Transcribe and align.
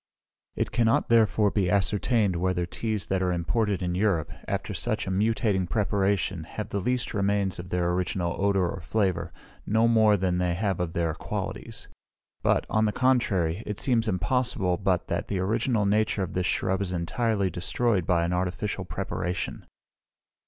It 0.55 0.71
cannot, 0.71 1.09
therefore, 1.09 1.51
be 1.51 1.69
ascertained 1.69 2.35
whether 2.37 2.65
teas 2.65 3.05
that 3.05 3.21
are 3.21 3.31
imported 3.31 3.83
in 3.83 3.93
Europe, 3.93 4.31
after 4.47 4.73
such 4.73 5.05
a 5.05 5.11
mutating 5.11 5.69
preparation, 5.69 6.43
have 6.45 6.69
the 6.69 6.79
least 6.79 7.13
remains 7.13 7.59
of 7.59 7.69
their 7.69 7.91
original 7.91 8.35
odour 8.43 8.67
or 8.67 8.81
flavour, 8.81 9.31
no 9.63 9.87
more 9.87 10.17
than 10.17 10.39
they 10.39 10.55
have 10.55 10.79
of 10.79 10.93
their 10.93 11.13
qualities; 11.13 11.87
but, 12.41 12.65
on 12.67 12.85
the 12.85 12.91
contrary, 12.91 13.61
it 13.67 13.77
seems 13.79 14.07
impossible 14.07 14.75
but 14.77 15.07
that 15.07 15.27
the 15.27 15.37
original 15.37 15.85
nature 15.85 16.23
of 16.23 16.33
this 16.33 16.47
shrub 16.47 16.81
is 16.81 16.93
entirely 16.93 17.51
destroyed 17.51 18.07
by 18.07 18.23
an 18.23 18.33
artificial 18.33 18.85
preparation. 18.85 19.67